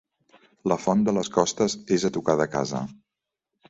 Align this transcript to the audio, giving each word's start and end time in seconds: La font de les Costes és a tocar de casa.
La 0.73 0.77
font 0.85 1.05
de 1.09 1.15
les 1.19 1.31
Costes 1.37 1.79
és 1.99 2.09
a 2.09 2.15
tocar 2.19 2.41
de 2.45 2.53
casa. 2.59 2.87